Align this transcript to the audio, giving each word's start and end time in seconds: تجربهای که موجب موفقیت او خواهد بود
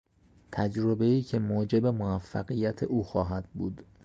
تجربهای 0.51 1.21
که 1.21 1.39
موجب 1.39 1.85
موفقیت 1.85 2.83
او 2.83 3.03
خواهد 3.03 3.49
بود 3.53 3.85